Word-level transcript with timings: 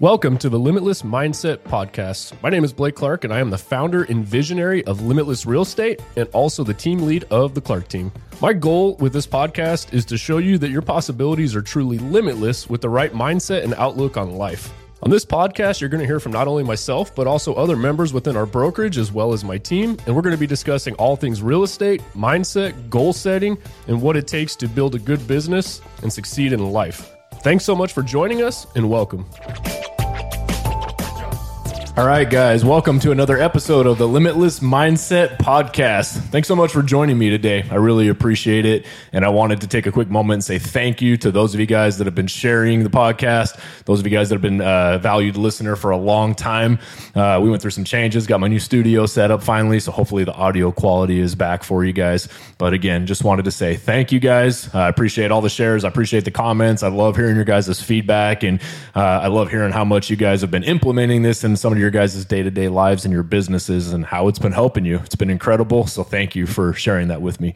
Welcome 0.00 0.38
to 0.38 0.48
the 0.48 0.58
Limitless 0.58 1.02
Mindset 1.02 1.58
Podcast. 1.58 2.32
My 2.42 2.48
name 2.48 2.64
is 2.64 2.72
Blake 2.72 2.94
Clark, 2.94 3.24
and 3.24 3.34
I 3.34 3.38
am 3.38 3.50
the 3.50 3.58
founder 3.58 4.04
and 4.04 4.24
visionary 4.24 4.82
of 4.86 5.02
Limitless 5.02 5.44
Real 5.44 5.60
Estate 5.60 6.00
and 6.16 6.26
also 6.32 6.64
the 6.64 6.72
team 6.72 7.00
lead 7.00 7.24
of 7.24 7.54
the 7.54 7.60
Clark 7.60 7.86
team. 7.86 8.10
My 8.40 8.54
goal 8.54 8.96
with 8.96 9.12
this 9.12 9.26
podcast 9.26 9.92
is 9.92 10.06
to 10.06 10.16
show 10.16 10.38
you 10.38 10.56
that 10.56 10.70
your 10.70 10.80
possibilities 10.80 11.54
are 11.54 11.60
truly 11.60 11.98
limitless 11.98 12.66
with 12.66 12.80
the 12.80 12.88
right 12.88 13.12
mindset 13.12 13.62
and 13.62 13.74
outlook 13.74 14.16
on 14.16 14.36
life. 14.36 14.72
On 15.02 15.10
this 15.10 15.26
podcast, 15.26 15.82
you're 15.82 15.90
going 15.90 16.00
to 16.00 16.06
hear 16.06 16.18
from 16.18 16.32
not 16.32 16.48
only 16.48 16.62
myself, 16.62 17.14
but 17.14 17.26
also 17.26 17.52
other 17.52 17.76
members 17.76 18.14
within 18.14 18.38
our 18.38 18.46
brokerage 18.46 18.96
as 18.96 19.12
well 19.12 19.34
as 19.34 19.44
my 19.44 19.58
team. 19.58 19.98
And 20.06 20.16
we're 20.16 20.22
going 20.22 20.34
to 20.34 20.40
be 20.40 20.46
discussing 20.46 20.94
all 20.94 21.14
things 21.14 21.42
real 21.42 21.62
estate, 21.62 22.00
mindset, 22.14 22.88
goal 22.88 23.12
setting, 23.12 23.58
and 23.86 24.00
what 24.00 24.16
it 24.16 24.26
takes 24.26 24.56
to 24.56 24.66
build 24.66 24.94
a 24.94 24.98
good 24.98 25.28
business 25.28 25.82
and 26.02 26.10
succeed 26.10 26.54
in 26.54 26.72
life. 26.72 27.12
Thanks 27.42 27.66
so 27.66 27.74
much 27.74 27.92
for 27.92 28.02
joining 28.02 28.42
us 28.42 28.66
and 28.74 28.88
welcome. 28.88 29.26
All 31.96 32.06
right, 32.06 32.30
guys, 32.30 32.64
welcome 32.64 32.98
to 33.00 33.10
another 33.10 33.36
episode 33.36 33.84
of 33.84 33.98
the 33.98 34.08
Limitless 34.08 34.60
Mindset 34.60 35.36
Podcast. 35.38 36.12
Thanks 36.30 36.48
so 36.48 36.56
much 36.56 36.72
for 36.72 36.82
joining 36.82 37.18
me 37.18 37.28
today. 37.30 37.66
I 37.68 37.74
really 37.74 38.08
appreciate 38.08 38.64
it. 38.64 38.86
And 39.12 39.22
I 39.22 39.28
wanted 39.28 39.60
to 39.62 39.66
take 39.66 39.86
a 39.86 39.92
quick 39.92 40.08
moment 40.08 40.36
and 40.36 40.44
say 40.44 40.58
thank 40.58 41.02
you 41.02 41.16
to 41.18 41.30
those 41.30 41.52
of 41.52 41.60
you 41.60 41.66
guys 41.66 41.98
that 41.98 42.06
have 42.06 42.14
been 42.14 42.28
sharing 42.28 42.84
the 42.84 42.90
podcast, 42.90 43.60
those 43.84 44.00
of 44.00 44.06
you 44.06 44.10
guys 44.12 44.28
that 44.30 44.36
have 44.36 44.42
been 44.42 44.62
uh, 44.62 44.98
valued 44.98 45.36
listener 45.36 45.76
for 45.76 45.90
a 45.90 45.96
long 45.96 46.34
time. 46.34 46.78
Uh, 47.14 47.38
we 47.42 47.50
went 47.50 47.60
through 47.60 47.72
some 47.72 47.84
changes, 47.84 48.26
got 48.26 48.40
my 48.40 48.48
new 48.48 48.60
studio 48.60 49.04
set 49.04 49.30
up 49.32 49.42
finally. 49.42 49.78
So 49.80 49.92
hopefully 49.92 50.24
the 50.24 50.32
audio 50.32 50.70
quality 50.72 51.18
is 51.20 51.34
back 51.34 51.64
for 51.64 51.84
you 51.84 51.92
guys. 51.92 52.28
But 52.56 52.72
again, 52.72 53.04
just 53.06 53.24
wanted 53.24 53.44
to 53.46 53.50
say 53.50 53.74
thank 53.74 54.10
you 54.10 54.20
guys. 54.20 54.72
I 54.74 54.88
appreciate 54.88 55.32
all 55.32 55.42
the 55.42 55.50
shares. 55.50 55.84
I 55.84 55.88
appreciate 55.88 56.24
the 56.24 56.30
comments. 56.30 56.82
I 56.82 56.88
love 56.88 57.16
hearing 57.16 57.36
your 57.36 57.44
guys' 57.44 57.82
feedback. 57.82 58.42
And 58.42 58.62
uh, 58.94 59.00
I 59.00 59.26
love 59.26 59.50
hearing 59.50 59.72
how 59.72 59.84
much 59.84 60.08
you 60.08 60.16
guys 60.16 60.40
have 60.40 60.52
been 60.52 60.64
implementing 60.64 61.22
this 61.22 61.42
in 61.44 61.56
some 61.56 61.72
of 61.72 61.79
your 61.80 61.90
guys' 61.90 62.24
day 62.24 62.42
to 62.42 62.50
day 62.50 62.68
lives 62.68 63.04
and 63.04 63.12
your 63.12 63.22
businesses 63.22 63.92
and 63.92 64.04
how 64.04 64.28
it's 64.28 64.38
been 64.38 64.52
helping 64.52 64.84
you. 64.84 65.00
It's 65.04 65.16
been 65.16 65.30
incredible. 65.30 65.86
So 65.86 66.04
thank 66.04 66.36
you 66.36 66.46
for 66.46 66.72
sharing 66.74 67.08
that 67.08 67.22
with 67.22 67.40
me. 67.40 67.54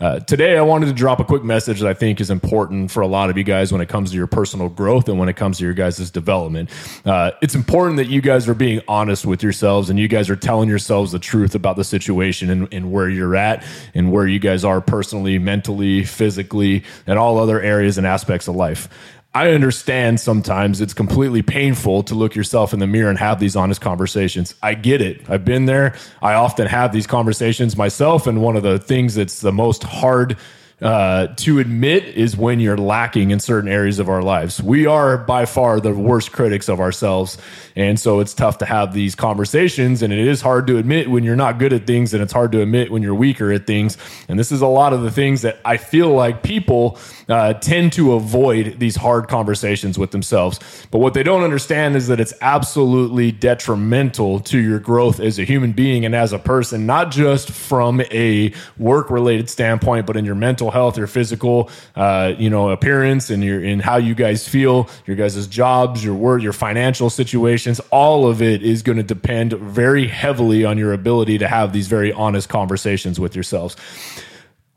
Uh, 0.00 0.20
today, 0.20 0.58
I 0.58 0.62
wanted 0.62 0.86
to 0.86 0.92
drop 0.92 1.20
a 1.20 1.24
quick 1.24 1.42
message 1.42 1.80
that 1.80 1.88
I 1.88 1.94
think 1.94 2.20
is 2.20 2.30
important 2.30 2.90
for 2.90 3.00
a 3.00 3.06
lot 3.06 3.30
of 3.30 3.38
you 3.38 3.44
guys 3.44 3.72
when 3.72 3.80
it 3.80 3.88
comes 3.88 4.10
to 4.10 4.16
your 4.16 4.26
personal 4.26 4.68
growth 4.68 5.08
and 5.08 5.18
when 5.18 5.28
it 5.28 5.36
comes 5.36 5.58
to 5.58 5.64
your 5.64 5.72
guys' 5.72 6.10
development. 6.10 6.70
Uh, 7.04 7.30
it's 7.40 7.54
important 7.54 7.96
that 7.96 8.08
you 8.08 8.20
guys 8.20 8.48
are 8.48 8.54
being 8.54 8.80
honest 8.88 9.24
with 9.24 9.42
yourselves 9.42 9.88
and 9.88 9.98
you 9.98 10.08
guys 10.08 10.28
are 10.28 10.36
telling 10.36 10.68
yourselves 10.68 11.12
the 11.12 11.18
truth 11.18 11.54
about 11.54 11.76
the 11.76 11.84
situation 11.84 12.50
and, 12.50 12.72
and 12.72 12.92
where 12.92 13.08
you're 13.08 13.36
at 13.36 13.64
and 13.94 14.12
where 14.12 14.26
you 14.26 14.38
guys 14.38 14.64
are 14.64 14.80
personally, 14.80 15.38
mentally, 15.38 16.04
physically, 16.04 16.84
and 17.06 17.18
all 17.18 17.38
other 17.38 17.60
areas 17.60 17.96
and 17.96 18.06
aspects 18.06 18.48
of 18.48 18.54
life. 18.54 18.88
I 19.36 19.50
understand 19.50 20.18
sometimes 20.18 20.80
it's 20.80 20.94
completely 20.94 21.42
painful 21.42 22.04
to 22.04 22.14
look 22.14 22.34
yourself 22.34 22.72
in 22.72 22.80
the 22.80 22.86
mirror 22.86 23.10
and 23.10 23.18
have 23.18 23.38
these 23.38 23.54
honest 23.54 23.82
conversations. 23.82 24.54
I 24.62 24.72
get 24.72 25.02
it. 25.02 25.28
I've 25.28 25.44
been 25.44 25.66
there. 25.66 25.94
I 26.22 26.32
often 26.32 26.66
have 26.66 26.90
these 26.90 27.06
conversations 27.06 27.76
myself. 27.76 28.26
And 28.26 28.40
one 28.40 28.56
of 28.56 28.62
the 28.62 28.78
things 28.78 29.14
that's 29.14 29.42
the 29.42 29.52
most 29.52 29.82
hard 29.82 30.38
uh, 30.82 31.28
to 31.36 31.58
admit 31.58 32.04
is 32.04 32.36
when 32.36 32.60
you're 32.60 32.76
lacking 32.76 33.30
in 33.30 33.40
certain 33.40 33.70
areas 33.70 33.98
of 33.98 34.10
our 34.10 34.20
lives. 34.22 34.62
We 34.62 34.84
are 34.84 35.16
by 35.16 35.46
far 35.46 35.80
the 35.80 35.94
worst 35.94 36.32
critics 36.32 36.68
of 36.68 36.80
ourselves. 36.80 37.38
And 37.76 37.98
so 37.98 38.20
it's 38.20 38.34
tough 38.34 38.58
to 38.58 38.66
have 38.66 38.92
these 38.92 39.14
conversations. 39.14 40.02
And 40.02 40.12
it 40.12 40.18
is 40.18 40.42
hard 40.42 40.66
to 40.66 40.76
admit 40.76 41.10
when 41.10 41.24
you're 41.24 41.34
not 41.34 41.58
good 41.58 41.72
at 41.72 41.86
things. 41.86 42.12
And 42.12 42.22
it's 42.22 42.32
hard 42.32 42.52
to 42.52 42.60
admit 42.60 42.90
when 42.90 43.02
you're 43.02 43.14
weaker 43.14 43.50
at 43.52 43.66
things. 43.66 43.96
And 44.28 44.38
this 44.38 44.52
is 44.52 44.60
a 44.60 44.66
lot 44.66 44.92
of 44.92 45.00
the 45.00 45.10
things 45.10 45.40
that 45.42 45.58
I 45.64 45.78
feel 45.78 46.10
like 46.10 46.42
people 46.42 46.98
uh, 47.30 47.54
tend 47.54 47.94
to 47.94 48.12
avoid 48.12 48.78
these 48.78 48.96
hard 48.96 49.28
conversations 49.28 49.98
with 49.98 50.10
themselves. 50.10 50.60
But 50.90 50.98
what 50.98 51.14
they 51.14 51.22
don't 51.22 51.42
understand 51.42 51.96
is 51.96 52.06
that 52.08 52.20
it's 52.20 52.34
absolutely 52.42 53.32
detrimental 53.32 54.40
to 54.40 54.58
your 54.58 54.78
growth 54.78 55.20
as 55.20 55.38
a 55.38 55.44
human 55.44 55.72
being 55.72 56.04
and 56.04 56.14
as 56.14 56.34
a 56.34 56.38
person, 56.38 56.84
not 56.84 57.10
just 57.10 57.50
from 57.50 58.02
a 58.12 58.52
work 58.76 59.10
related 59.10 59.48
standpoint, 59.48 60.06
but 60.06 60.18
in 60.18 60.26
your 60.26 60.34
mental 60.34 60.65
mental 60.66 60.80
health, 60.80 60.98
your 60.98 61.06
physical, 61.06 61.70
uh, 61.94 62.34
you 62.38 62.50
know, 62.50 62.70
appearance, 62.70 63.30
and 63.30 63.44
your 63.44 63.62
in 63.62 63.80
how 63.80 63.96
you 63.96 64.14
guys 64.14 64.48
feel, 64.48 64.88
your 65.06 65.16
guys' 65.16 65.46
jobs, 65.46 66.04
your 66.04 66.14
work, 66.14 66.42
your 66.42 66.52
financial 66.52 67.10
situations. 67.10 67.80
All 67.90 68.26
of 68.26 68.42
it 68.42 68.62
is 68.62 68.82
going 68.82 68.98
to 68.98 69.04
depend 69.04 69.52
very 69.52 70.08
heavily 70.08 70.64
on 70.64 70.78
your 70.78 70.92
ability 70.92 71.38
to 71.38 71.48
have 71.48 71.72
these 71.72 71.88
very 71.88 72.12
honest 72.12 72.48
conversations 72.48 73.20
with 73.20 73.34
yourselves 73.34 73.76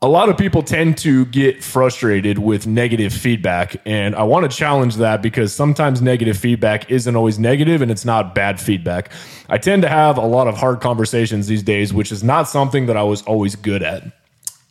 a 0.02 0.08
lot 0.08 0.30
of 0.30 0.38
people 0.38 0.62
tend 0.62 0.96
to 0.96 1.26
get 1.26 1.62
frustrated 1.62 2.38
with 2.38 2.66
negative 2.66 3.12
feedback. 3.12 3.76
And 3.84 4.14
I 4.14 4.22
want 4.22 4.50
to 4.50 4.56
challenge 4.56 4.96
that 4.96 5.20
because 5.20 5.52
sometimes 5.52 6.00
negative 6.00 6.38
feedback 6.38 6.90
isn't 6.90 7.14
always 7.14 7.38
negative 7.38 7.82
and 7.82 7.90
it's 7.90 8.06
not 8.06 8.34
bad 8.34 8.58
feedback. 8.58 9.12
I 9.50 9.58
tend 9.58 9.82
to 9.82 9.90
have 9.90 10.16
a 10.16 10.24
lot 10.24 10.48
of 10.48 10.56
hard 10.56 10.80
conversations 10.80 11.48
these 11.48 11.62
days, 11.62 11.92
which 11.92 12.12
is 12.12 12.24
not 12.24 12.48
something 12.48 12.86
that 12.86 12.96
I 12.96 13.02
was 13.02 13.20
always 13.22 13.56
good 13.56 13.82
at. 13.82 14.19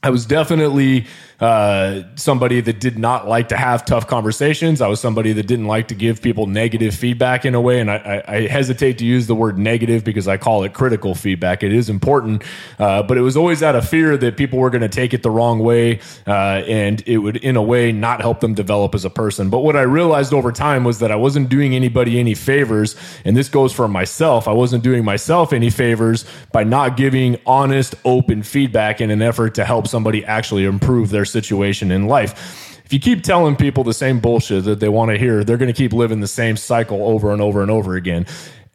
I 0.01 0.09
was 0.09 0.25
definitely 0.25 1.05
uh, 1.39 2.03
somebody 2.16 2.59
that 2.59 2.79
did 2.79 3.00
not 3.00 3.27
like 3.27 3.50
to 3.50 3.57
have 3.57 3.85
tough 3.85 4.07
conversations. 4.07 4.81
I 4.81 4.88
was 4.88 5.00
somebody 5.00 5.31
that 5.33 5.47
didn't 5.47 5.67
like 5.67 5.88
to 5.88 5.95
give 5.95 6.22
people 6.22 6.47
negative 6.47 6.94
feedback 6.94 7.45
in 7.45 7.55
a 7.55 7.61
way. 7.61 7.79
And 7.79 7.89
I, 7.89 8.23
I, 8.27 8.35
I 8.35 8.47
hesitate 8.47 8.97
to 8.97 9.05
use 9.05 9.27
the 9.27 9.35
word 9.35 9.57
negative 9.57 10.03
because 10.03 10.28
I 10.28 10.38
call 10.38 10.63
it 10.63 10.73
critical 10.73 11.16
feedback. 11.16 11.63
It 11.63 11.72
is 11.72 11.89
important, 11.89 12.44
uh, 12.78 13.03
but 13.03 13.17
it 13.17 13.22
was 13.22 13.38
always 13.38 13.63
out 13.63 13.75
of 13.75 13.88
fear 13.88 14.17
that 14.17 14.35
people 14.35 14.59
were 14.59 14.69
going 14.69 14.81
to 14.81 14.89
take 14.89 15.13
it 15.13 15.23
the 15.23 15.31
wrong 15.31 15.59
way 15.59 16.01
uh, 16.28 16.61
and 16.67 17.01
it 17.07 17.19
would, 17.19 17.38
in 17.38 17.55
a 17.55 17.63
way, 17.63 17.94
not 17.94 18.19
help 18.19 18.41
them 18.41 18.53
develop 18.53 18.94
as 18.94 19.05
a 19.05 19.09
person. 19.09 19.49
But 19.49 19.59
what 19.59 19.78
I 19.78 19.83
realized 19.83 20.33
over 20.33 20.51
time 20.51 20.83
was 20.83 20.99
that 20.99 21.11
I 21.11 21.16
wasn't 21.16 21.47
doing 21.47 21.73
anybody 21.73 22.19
any 22.19 22.35
favors. 22.35 22.97
And 23.23 23.38
this 23.38 23.47
goes 23.47 23.72
for 23.72 23.88
myself. 23.88 24.47
I 24.47 24.51
wasn't 24.51 24.83
doing 24.83 25.05
myself 25.05 25.53
any 25.53 25.69
favors 25.69 26.25
by 26.51 26.66
not 26.66 26.97
giving 26.97 27.38
honest, 27.45 27.95
open 28.03 28.44
feedback 28.44 28.99
in 28.99 29.09
an 29.09 29.22
effort 29.22 29.55
to 29.55 29.63
help 29.63 29.88
somebody 29.88 30.25
actually 30.25 30.66
improve 30.66 31.09
their 31.09 31.25
situation 31.29 31.91
in 31.91 32.07
life. 32.07 32.81
If 32.85 32.94
you 32.94 33.00
keep 33.00 33.23
telling 33.23 33.56
people 33.56 33.84
the 33.84 33.94
same 33.94 34.19
bullshit 34.19 34.63
that 34.63 34.79
they 34.79 34.90
want 34.90 35.12
to 35.12 35.17
hear, 35.17 35.44
they're 35.44 35.57
going 35.57 35.72
to 35.72 35.78
keep 35.78 35.94
living 35.94 36.22
the 36.22 36.28
same 36.28 36.57
cycle 36.57 37.03
over 37.03 37.31
and 37.31 37.41
over 37.41 37.62
and 37.62 37.69
over 37.69 37.95
again 37.95 38.25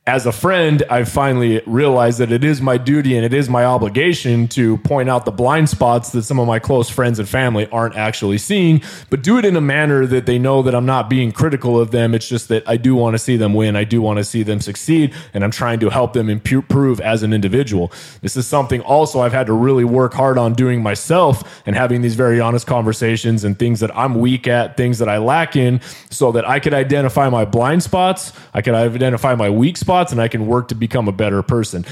as 0.06 0.26
a 0.26 0.32
friend, 0.32 0.82
I've 0.90 1.08
finally 1.08 1.62
realized 1.64 2.18
that 2.18 2.30
it 2.30 2.44
is 2.44 2.60
my 2.60 2.76
duty 2.76 3.16
and 3.16 3.24
it 3.24 3.32
is 3.32 3.48
my 3.48 3.64
obligation 3.64 4.48
to 4.48 4.76
point 4.78 5.08
out 5.08 5.24
the 5.24 5.30
blind 5.30 5.70
spots 5.70 6.12
that 6.12 6.24
some 6.24 6.38
of 6.38 6.46
my 6.46 6.58
close 6.58 6.90
friends 6.90 7.18
and 7.18 7.26
family 7.26 7.66
aren't 7.70 7.96
actually 7.96 8.36
seeing, 8.36 8.82
but 9.08 9.22
do 9.22 9.38
it 9.38 9.46
in 9.46 9.56
a 9.56 9.62
manner 9.62 10.04
that 10.04 10.26
they 10.26 10.38
know 10.38 10.60
that 10.60 10.74
I'm 10.74 10.84
not 10.84 11.08
being 11.08 11.32
critical 11.32 11.80
of 11.80 11.90
them. 11.90 12.14
It's 12.14 12.28
just 12.28 12.48
that 12.48 12.68
I 12.68 12.76
do 12.76 12.94
want 12.94 13.14
to 13.14 13.18
see 13.18 13.38
them 13.38 13.54
win. 13.54 13.76
I 13.76 13.84
do 13.84 14.02
want 14.02 14.18
to 14.18 14.24
see 14.24 14.42
them 14.42 14.60
succeed, 14.60 15.14
and 15.32 15.42
I'm 15.42 15.50
trying 15.50 15.80
to 15.80 15.88
help 15.88 16.12
them 16.12 16.28
improve 16.28 17.00
as 17.00 17.22
an 17.22 17.32
individual. 17.32 17.90
This 18.20 18.36
is 18.36 18.46
something 18.46 18.82
also 18.82 19.20
I've 19.20 19.32
had 19.32 19.46
to 19.46 19.54
really 19.54 19.84
work 19.84 20.12
hard 20.12 20.36
on 20.36 20.52
doing 20.52 20.82
myself 20.82 21.62
and 21.64 21.74
having 21.74 22.02
these 22.02 22.14
very 22.14 22.40
honest 22.40 22.66
conversations 22.66 23.42
and 23.42 23.58
things 23.58 23.80
that 23.80 23.96
I'm 23.96 24.16
weak 24.16 24.46
at, 24.48 24.76
things 24.76 24.98
that 24.98 25.08
I 25.08 25.16
lack 25.16 25.56
in, 25.56 25.80
so 26.10 26.30
that 26.32 26.46
I 26.46 26.60
could 26.60 26.74
identify 26.74 27.30
my 27.30 27.46
blind 27.46 27.82
spots, 27.82 28.34
I 28.52 28.60
could 28.60 28.74
identify 28.74 29.34
my 29.34 29.48
weak 29.48 29.78
spots 29.78 29.93
spots 29.94 30.10
and 30.10 30.20
I 30.20 30.26
can 30.26 30.48
work 30.48 30.68
to 30.68 30.74
become 30.74 31.06
a 31.06 31.12
better 31.12 31.40
person. 31.40 31.84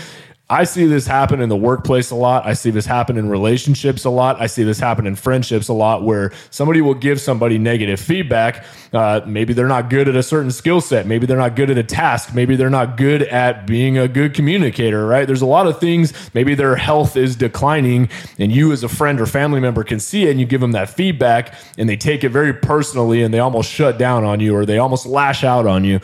I 0.50 0.64
see 0.64 0.84
this 0.84 1.06
happen 1.06 1.40
in 1.40 1.48
the 1.48 1.56
workplace 1.56 2.10
a 2.10 2.14
lot. 2.14 2.44
I 2.44 2.52
see 2.52 2.70
this 2.70 2.84
happen 2.84 3.16
in 3.16 3.30
relationships 3.30 4.04
a 4.04 4.10
lot. 4.10 4.38
I 4.38 4.48
see 4.48 4.64
this 4.64 4.78
happen 4.78 5.06
in 5.06 5.14
friendships 5.14 5.68
a 5.68 5.72
lot 5.72 6.02
where 6.02 6.30
somebody 6.50 6.82
will 6.82 6.92
give 6.94 7.20
somebody 7.22 7.56
negative 7.56 7.98
feedback. 7.98 8.66
Uh, 8.92 9.22
maybe 9.24 9.54
they're 9.54 9.68
not 9.68 9.88
good 9.88 10.08
at 10.08 10.16
a 10.16 10.22
certain 10.22 10.50
skill 10.50 10.82
set. 10.82 11.06
Maybe 11.06 11.26
they're 11.26 11.38
not 11.38 11.56
good 11.56 11.70
at 11.70 11.78
a 11.78 11.82
task. 11.82 12.34
Maybe 12.34 12.54
they're 12.56 12.68
not 12.68 12.98
good 12.98 13.22
at 13.22 13.66
being 13.66 13.96
a 13.96 14.08
good 14.08 14.34
communicator, 14.34 15.06
right? 15.06 15.26
There's 15.26 15.40
a 15.40 15.46
lot 15.46 15.66
of 15.66 15.80
things. 15.80 16.12
Maybe 16.34 16.54
their 16.54 16.76
health 16.76 17.16
is 17.16 17.34
declining 17.34 18.10
and 18.36 18.52
you 18.52 18.72
as 18.72 18.82
a 18.82 18.90
friend 18.90 19.20
or 19.20 19.26
family 19.26 19.60
member 19.60 19.84
can 19.84 20.00
see 20.00 20.24
it 20.24 20.32
and 20.32 20.40
you 20.40 20.44
give 20.44 20.60
them 20.60 20.72
that 20.72 20.90
feedback 20.90 21.54
and 21.78 21.88
they 21.88 21.96
take 21.96 22.24
it 22.24 22.28
very 22.30 22.52
personally 22.52 23.22
and 23.22 23.32
they 23.32 23.38
almost 23.38 23.70
shut 23.70 23.96
down 23.96 24.24
on 24.24 24.40
you 24.40 24.54
or 24.54 24.66
they 24.66 24.76
almost 24.76 25.06
lash 25.06 25.44
out 25.44 25.66
on 25.66 25.84
you 25.84 26.00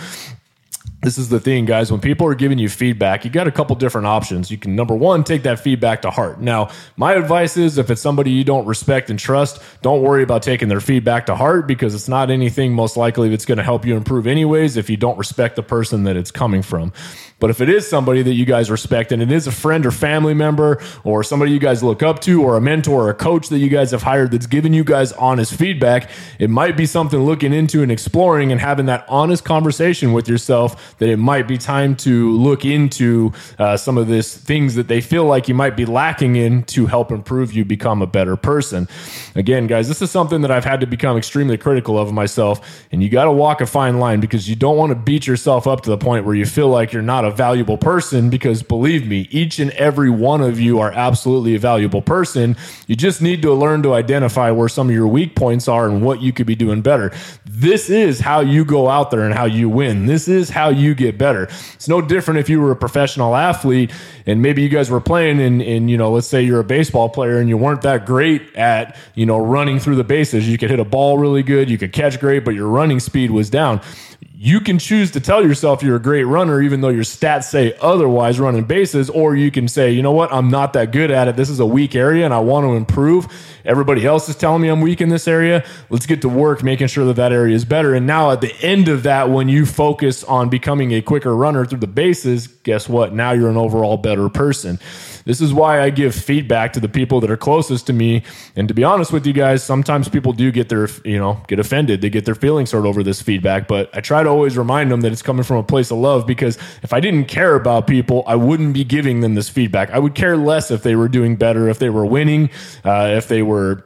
this 1.01 1.17
is 1.17 1.29
the 1.29 1.39
thing, 1.39 1.65
guys. 1.65 1.93
When 1.93 2.01
people 2.01 2.27
are 2.27 2.35
giving 2.35 2.59
you 2.59 2.69
feedback, 2.69 3.25
you 3.25 3.31
got 3.31 3.47
a 3.47 3.53
couple 3.53 3.77
different 3.77 4.09
options. 4.09 4.51
You 4.51 4.59
can, 4.59 4.75
number 4.75 4.97
one, 4.97 5.23
take 5.23 5.45
that 5.45 5.61
feedback 5.61 6.03
to 6.03 6.11
heart. 6.11 6.41
Now, 6.41 6.71
my 6.97 7.13
advice 7.13 7.57
is 7.57 7.79
if 7.79 7.89
it's 7.89 8.01
somebody 8.01 8.33
you 8.33 8.43
don't 8.43 8.67
respect 8.67 9.09
and 9.09 9.17
trust, 9.17 9.63
don't 9.81 10.03
worry 10.03 10.25
about 10.25 10.43
taking 10.43 10.69
their 10.69 10.81
feedback 10.81 11.27
to 11.27 11.37
heart 11.37 11.69
because 11.69 11.95
it's 11.95 12.09
not 12.09 12.31
anything 12.31 12.73
most 12.73 12.97
likely 12.97 13.29
that's 13.29 13.45
going 13.45 13.59
to 13.59 13.65
help 13.65 13.87
you 13.87 13.97
improve, 13.97 14.27
anyways, 14.27 14.77
if 14.77 14.91
you 14.91 14.97
don't 14.97 15.17
respect 15.17 15.55
the 15.55 15.63
person 15.63 16.03
that 16.03 16.17
it's 16.17 16.33
coming 16.33 16.63
from. 16.63 16.93
But 17.41 17.51
if 17.51 17.61
it 17.61 17.69
is 17.69 17.89
somebody 17.89 18.23
that 18.23 18.35
you 18.35 18.45
guys 18.45 18.69
respect 18.69 19.13
and 19.13 19.23
it 19.23 19.31
is 19.31 19.47
a 19.47 19.53
friend 19.53 19.87
or 19.87 19.93
family 19.93 20.35
member 20.35 20.83
or 21.05 21.23
somebody 21.23 21.53
you 21.53 21.61
guys 21.61 21.85
look 21.85 22.03
up 22.03 22.19
to 22.23 22.43
or 22.43 22.57
a 22.57 22.61
mentor 22.61 23.05
or 23.05 23.11
a 23.11 23.15
coach 23.15 23.49
that 23.51 23.59
you 23.59 23.69
guys 23.69 23.93
have 23.93 24.03
hired 24.03 24.33
that's 24.33 24.47
giving 24.47 24.75
you 24.75 24.83
guys 24.83 25.13
honest 25.13 25.55
feedback, 25.55 26.11
it 26.41 26.51
might 26.51 26.77
be 26.77 26.85
something 26.87 27.21
looking 27.21 27.53
into 27.53 27.83
and 27.83 27.93
exploring 27.93 28.51
and 28.51 28.61
having 28.61 28.87
that 28.87 29.05
honest 29.09 29.45
conversation 29.45 30.13
with 30.13 30.29
yourself 30.29 30.88
that 30.99 31.09
it 31.09 31.19
might 31.19 31.47
be 31.47 31.59
time 31.59 31.95
to 31.97 32.33
look 32.33 32.65
into 32.65 33.33
uh, 33.59 33.77
some 33.77 33.99
of 33.99 34.09
this 34.09 34.37
things 34.37 34.75
that 34.75 34.89
they 34.89 35.01
feel 35.01 35.25
like 35.25 35.49
you 35.49 35.55
might 35.55 35.77
be 35.77 35.85
lacking 35.85 36.37
in 36.37 36.63
to 36.65 36.87
help 36.87 37.13
improve 37.13 37.53
you 37.53 37.65
become 37.65 38.03
a 38.03 38.07
better 38.07 38.37
person. 38.37 38.89
Again, 39.35 39.67
guys, 39.67 39.89
this 39.89 40.03
is 40.03 40.11
something 40.11 40.41
that 40.41 40.51
I've 40.51 40.65
had 40.65 40.81
to 40.81 40.87
become 40.87 41.17
extremely 41.17 41.57
critical 41.57 41.99
of 41.99 42.13
myself, 42.13 42.85
and 42.91 43.03
you 43.03 43.09
got 43.09 43.25
to 43.25 43.33
walk 43.33 43.61
a 43.61 43.67
fine 43.67 43.99
line 43.99 44.21
because 44.21 44.49
you 44.49 44.57
don't 44.57 44.77
want 44.77 44.91
to 44.91 44.97
beat 44.97 45.27
yourself 45.27 45.67
up 45.67 45.83
to 45.83 45.91
the 45.91 45.99
point 45.99 46.25
where 46.25 46.35
you 46.35 46.47
feel 46.47 46.69
like 46.69 46.93
you're 46.93 47.03
not 47.03 47.25
a 47.25 47.31
valuable 47.31 47.79
person. 47.79 48.31
Because 48.31 48.63
believe 48.63 49.07
me, 49.07 49.29
each 49.31 49.59
and 49.59 49.71
every 49.73 50.11
one 50.11 50.41
of 50.41 50.61
you 50.61 50.81
are 50.81 50.93
absolutely 50.93 51.55
a 51.55 51.59
valuable 51.59 52.03
person. 52.03 52.57
You 52.87 52.97
just 52.97 53.23
need 53.23 53.43
to 53.43 53.53
learn 53.53 53.83
to 53.83 53.95
identify 53.95 54.51
where 54.51 54.69
some 54.69 54.89
of 54.89 54.95
your 54.95 55.07
weak 55.07 55.35
points 55.35 55.69
are 55.69 55.89
and 55.89 56.03
what 56.03 56.23
you 56.23 56.33
could 56.33 56.47
be 56.47 56.55
doing 56.55 56.83
better. 56.83 57.13
This 57.45 57.91
is 57.91 58.21
how 58.21 58.41
you 58.41 58.65
go 58.65 58.89
out 58.89 59.11
there 59.11 59.23
and 59.23 59.35
how 59.35 59.45
you 59.45 59.69
win. 59.69 60.07
This 60.07 60.29
is 60.29 60.51
how 60.51 60.69
you 60.79 60.95
get 60.95 61.19
better. 61.19 61.45
It's 61.75 61.89
no 61.89 62.01
different 62.01 62.41
if 62.41 62.49
you 62.49 62.61
were 62.61 62.71
a 62.71 62.77
professional 62.77 63.37
athlete 63.37 63.93
and 64.27 64.43
maybe 64.43 64.63
you 64.63 64.69
guys 64.69 64.91
were 64.91 65.01
playing 65.01 65.41
and, 65.41 65.63
and 65.63 65.91
you 65.91 65.97
know, 65.97 66.11
let's 66.13 66.27
say 66.27 66.43
you're 66.43 66.61
a 66.61 66.65
baseball 66.65 67.09
player 67.09 67.39
and 67.39 67.49
you 67.49 67.57
weren't 67.57 67.83
that 67.83 68.07
great 68.07 68.55
at, 68.57 68.97
you 69.15 69.27
know, 69.27 69.39
running 69.39 69.79
through 69.79 69.97
the 69.97 70.05
bases. 70.05 70.49
You 70.49 70.59
could 70.59 70.71
hit 70.71 70.81
a 70.81 70.85
ball 70.85 71.19
really 71.19 71.43
good, 71.43 71.71
you 71.71 71.79
could 71.79 71.93
catch 71.93 72.21
great, 72.21 72.45
but 72.45 72.55
your 72.55 72.69
running 72.69 73.01
speed 73.01 73.31
was 73.31 73.51
down 73.51 73.81
you 74.21 74.61
can 74.61 74.79
choose 74.79 75.11
to 75.13 75.21
tell 75.21 75.45
yourself 75.45 75.83
you're 75.83 75.97
a 75.97 76.01
great 76.01 76.25
runner, 76.25 76.61
even 76.61 76.81
though 76.81 76.89
your 76.89 77.05
stats 77.05 77.45
say 77.45 77.75
otherwise 77.81 78.39
running 78.39 78.65
bases, 78.65 79.11
or 79.11 79.37
you 79.37 79.51
can 79.51 79.69
say, 79.69 79.91
you 79.91 80.03
know 80.03 80.13
what, 80.13 80.33
I'm 80.33 80.49
not 80.49 80.73
that 80.75 80.93
good 80.93 81.11
at 81.11 81.29
it. 81.29 81.37
This 81.37 81.51
is 81.51 81.61
a 81.61 81.67
weak 81.67 81.95
area 81.95 82.25
and 82.25 82.35
I 82.35 82.39
want 82.39 82.65
to 82.65 82.75
improve. 82.75 83.27
Everybody 83.65 84.07
else 84.07 84.29
is 84.29 84.37
telling 84.37 84.63
me 84.63 84.69
I'm 84.69 84.81
weak 84.81 85.01
in 85.01 85.09
this 85.09 85.29
area. 85.29 85.65
Let's 85.91 86.07
get 86.07 86.23
to 86.23 86.29
work 86.29 86.63
making 86.63 86.87
sure 86.87 87.05
that 87.07 87.17
that 87.17 87.33
area 87.33 87.55
is 87.55 87.65
better. 87.65 87.95
And 87.95 88.07
now 88.07 88.31
at 88.31 88.41
the 88.41 88.55
end 88.61 88.89
of 88.89 89.03
that, 89.05 89.29
when 89.31 89.49
you 89.49 89.67
focus 89.67 90.25
on 90.25 90.49
becoming 90.49 90.93
a 90.93 91.03
quicker 91.03 91.35
runner 91.35 91.65
through 91.65 91.81
the 91.81 91.87
bases, 91.87 92.47
guess 92.47 92.89
what? 92.89 93.13
Now 93.13 93.33
you're 93.33 93.51
an 93.51 93.57
overall 93.57 93.97
better 93.97 94.29
person. 94.29 94.79
This 95.29 95.43
is 95.43 95.53
why 95.53 95.83
I 95.83 95.91
give 95.91 96.15
feedback 96.15 96.73
to 96.73 96.81
the 96.81 96.89
people 96.89 97.21
that 97.21 97.31
are 97.31 97.37
closest 97.37 97.87
to 97.89 97.93
me. 97.93 98.23
And 98.57 98.67
to 98.67 98.73
be 98.73 98.83
honest 98.83 99.13
with 99.13 99.27
you 99.27 99.35
guys, 99.35 99.63
sometimes 99.63 100.09
people 100.09 100.33
do 100.33 100.51
get 100.51 100.71
their, 100.71 100.89
you 101.05 101.19
know, 101.19 101.43
get 101.49 101.59
offended. 101.59 102.01
They 102.01 102.09
get 102.09 102.25
their 102.25 102.35
feelings 102.35 102.73
hurt 102.73 102.87
over 102.87 103.03
this 103.03 103.21
feedback. 103.21 103.69
But 103.69 103.95
I 103.95 104.01
try 104.01 104.23
to 104.23 104.29
always 104.31 104.57
remind 104.57 104.91
them 104.91 105.03
that 105.03 105.13
it's 105.13 105.21
coming 105.21 105.43
from 105.43 105.59
a 105.59 105.63
place 105.63 105.91
of 105.91 105.99
love 105.99 106.27
because 106.27 106.57
if 106.83 106.95
I 106.95 107.01
didn't 107.01 107.27
care 107.27 107.55
about 107.57 107.87
people, 107.87 108.25
I 108.27 108.37
wouldn't 108.37 108.73
be 108.73 108.85
giving 108.85 109.21
them 109.21 109.35
this 109.35 109.51
feedback. 109.51 109.91
I 109.91 109.99
would 109.99 110.15
care 110.15 110.35
less 110.35 110.71
if 110.71 110.83
they 110.83 110.97
were 110.97 111.11
doing 111.11 111.37
better, 111.37 111.69
if 111.69 111.79
they 111.79 111.91
were 111.91 112.07
winning, 112.07 112.49
uh, 112.83 113.13
if 113.13 113.29
they 113.29 113.43
were 113.43 113.85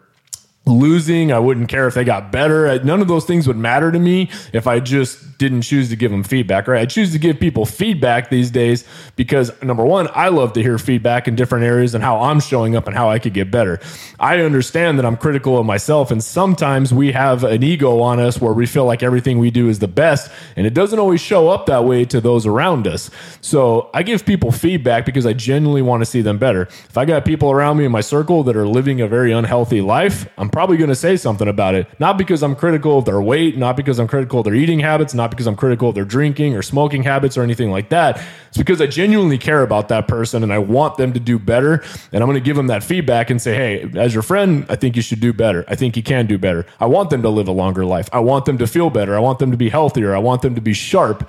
losing. 0.64 1.32
I 1.32 1.38
wouldn't 1.40 1.68
care 1.68 1.88
if 1.88 1.94
they 1.94 2.04
got 2.04 2.30
better. 2.30 2.82
None 2.84 3.00
of 3.00 3.08
those 3.08 3.24
things 3.24 3.48
would 3.48 3.56
matter 3.56 3.90
to 3.90 3.98
me 3.98 4.30
if 4.52 4.66
I 4.66 4.78
just 4.78 5.38
didn't 5.38 5.62
choose 5.62 5.88
to 5.88 5.96
give 5.96 6.12
them 6.12 6.22
feedback, 6.22 6.68
right? 6.68 6.82
I 6.82 6.86
choose 6.86 7.10
to 7.12 7.18
give 7.18 7.40
people 7.40 7.66
feedback 7.66 8.30
these 8.30 8.48
days 8.48 8.84
because 9.16 9.50
number 9.60 9.84
one, 9.84 10.08
I 10.12 10.28
love 10.28 10.52
to 10.52 10.62
hear 10.62 10.78
feedback 10.78 11.26
in 11.26 11.34
different 11.34 11.64
areas 11.64 11.94
and 11.94 12.04
how 12.04 12.20
I'm 12.20 12.38
showing 12.38 12.76
up 12.76 12.86
and 12.86 12.96
how 12.96 13.10
I 13.10 13.18
could 13.18 13.34
get 13.34 13.50
better. 13.50 13.80
I 14.20 14.38
understand 14.38 15.00
that 15.00 15.04
I'm 15.04 15.16
critical 15.16 15.58
of 15.58 15.66
myself 15.66 16.12
and 16.12 16.22
sometimes 16.22 16.94
we 16.94 17.10
have 17.10 17.42
an 17.42 17.64
ego 17.64 18.00
on 18.00 18.20
us 18.20 18.40
where 18.40 18.52
we 18.52 18.66
feel 18.66 18.84
like 18.84 19.02
everything 19.02 19.40
we 19.40 19.50
do 19.50 19.68
is 19.68 19.80
the 19.80 19.88
best 19.88 20.30
and 20.54 20.64
it 20.64 20.74
doesn't 20.74 21.00
always 21.00 21.20
show 21.20 21.48
up 21.48 21.66
that 21.66 21.84
way 21.84 22.04
to 22.04 22.20
those 22.20 22.46
around 22.46 22.86
us. 22.86 23.10
So 23.40 23.90
I 23.92 24.04
give 24.04 24.24
people 24.24 24.52
feedback 24.52 25.04
because 25.04 25.26
I 25.26 25.32
genuinely 25.32 25.82
want 25.82 26.02
to 26.02 26.06
see 26.06 26.22
them 26.22 26.38
better. 26.38 26.62
If 26.62 26.96
I 26.96 27.04
got 27.04 27.24
people 27.24 27.50
around 27.50 27.78
me 27.78 27.84
in 27.84 27.90
my 27.90 28.00
circle 28.00 28.44
that 28.44 28.56
are 28.56 28.68
living 28.68 29.00
a 29.00 29.08
very 29.08 29.32
unhealthy 29.32 29.80
life, 29.80 30.28
I'm 30.38 30.51
probably 30.52 30.76
going 30.76 30.88
to 30.90 30.94
say 30.94 31.16
something 31.16 31.48
about 31.48 31.74
it. 31.74 31.88
Not 31.98 32.18
because 32.18 32.42
I'm 32.42 32.54
critical 32.54 32.98
of 32.98 33.04
their 33.04 33.20
weight, 33.20 33.56
not 33.56 33.76
because 33.76 33.98
I'm 33.98 34.06
critical 34.06 34.40
of 34.40 34.44
their 34.44 34.54
eating 34.54 34.78
habits, 34.78 35.14
not 35.14 35.30
because 35.30 35.46
I'm 35.46 35.56
critical 35.56 35.88
of 35.88 35.94
their 35.94 36.04
drinking 36.04 36.54
or 36.54 36.62
smoking 36.62 37.02
habits 37.02 37.36
or 37.36 37.42
anything 37.42 37.70
like 37.70 37.88
that. 37.88 38.22
It's 38.48 38.58
because 38.58 38.80
I 38.80 38.86
genuinely 38.86 39.38
care 39.38 39.62
about 39.62 39.88
that 39.88 40.06
person 40.06 40.42
and 40.42 40.52
I 40.52 40.58
want 40.58 40.98
them 40.98 41.12
to 41.14 41.20
do 41.20 41.38
better. 41.38 41.82
And 42.12 42.22
I'm 42.22 42.28
going 42.28 42.34
to 42.34 42.44
give 42.44 42.56
them 42.56 42.68
that 42.68 42.84
feedback 42.84 43.30
and 43.30 43.40
say, 43.40 43.54
hey, 43.54 43.90
as 43.98 44.14
your 44.14 44.22
friend, 44.22 44.66
I 44.68 44.76
think 44.76 44.94
you 44.94 45.02
should 45.02 45.20
do 45.20 45.32
better. 45.32 45.64
I 45.68 45.74
think 45.74 45.96
you 45.96 46.02
can 46.02 46.26
do 46.26 46.38
better. 46.38 46.66
I 46.78 46.86
want 46.86 47.10
them 47.10 47.22
to 47.22 47.28
live 47.30 47.48
a 47.48 47.52
longer 47.52 47.84
life. 47.84 48.08
I 48.12 48.20
want 48.20 48.44
them 48.44 48.58
to 48.58 48.66
feel 48.66 48.90
better. 48.90 49.16
I 49.16 49.20
want 49.20 49.38
them 49.38 49.50
to 49.50 49.56
be 49.56 49.70
healthier. 49.70 50.14
I 50.14 50.18
want 50.18 50.42
them 50.42 50.54
to 50.54 50.60
be 50.60 50.74
sharp 50.74 51.28